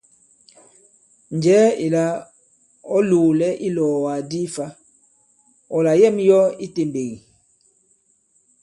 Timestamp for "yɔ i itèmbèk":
6.29-7.09